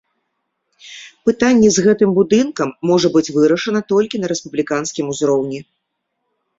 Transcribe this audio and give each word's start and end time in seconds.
Пытанне 1.29 1.69
з 1.75 1.83
гэтым 1.89 2.09
будынкам 2.17 2.73
можа 2.93 3.07
быць 3.19 3.25
вырашана 3.39 3.79
толькі 3.97 4.15
на 4.27 4.35
рэспубліканскім 4.35 5.05
узроўні. 5.17 5.59